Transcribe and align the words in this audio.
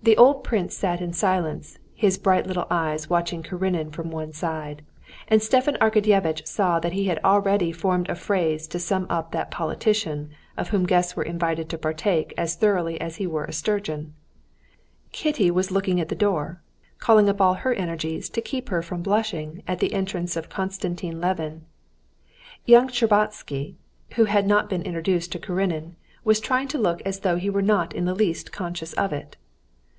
The 0.00 0.16
old 0.16 0.44
prince 0.44 0.76
sat 0.76 1.00
in 1.00 1.12
silence, 1.12 1.80
his 1.92 2.18
bright 2.18 2.46
little 2.46 2.68
eyes 2.70 3.10
watching 3.10 3.42
Karenin 3.42 3.90
from 3.90 4.12
one 4.12 4.32
side, 4.32 4.82
and 5.26 5.42
Stepan 5.42 5.74
Arkadyevitch 5.80 6.46
saw 6.46 6.78
that 6.78 6.92
he 6.92 7.06
had 7.06 7.18
already 7.24 7.72
formed 7.72 8.08
a 8.08 8.14
phrase 8.14 8.68
to 8.68 8.78
sum 8.78 9.08
up 9.10 9.32
that 9.32 9.50
politician 9.50 10.30
of 10.56 10.68
whom 10.68 10.86
guests 10.86 11.16
were 11.16 11.24
invited 11.24 11.68
to 11.70 11.78
partake 11.78 12.32
as 12.38 12.58
though 12.58 12.86
he 12.86 13.26
were 13.26 13.44
a 13.44 13.52
sturgeon. 13.52 14.14
Kitty 15.10 15.50
was 15.50 15.72
looking 15.72 16.00
at 16.00 16.08
the 16.08 16.14
door, 16.14 16.62
calling 17.00 17.28
up 17.28 17.40
all 17.40 17.54
her 17.54 17.74
energies 17.74 18.28
to 18.30 18.40
keep 18.40 18.68
her 18.68 18.82
from 18.82 19.02
blushing 19.02 19.64
at 19.66 19.80
the 19.80 19.92
entrance 19.92 20.36
of 20.36 20.48
Konstantin 20.48 21.20
Levin. 21.20 21.62
Young 22.64 22.86
Shtcherbatsky, 22.86 23.74
who 24.14 24.26
had 24.26 24.46
not 24.46 24.70
been 24.70 24.82
introduced 24.82 25.32
to 25.32 25.40
Karenin, 25.40 25.96
was 26.22 26.38
trying 26.38 26.68
to 26.68 26.78
look 26.78 27.02
as 27.04 27.18
though 27.20 27.36
he 27.36 27.50
were 27.50 27.60
not 27.60 27.92
in 27.96 28.04
the 28.04 28.14
least 28.14 28.52
conscious 28.52 28.92
of 28.92 29.12
it. 29.12 29.36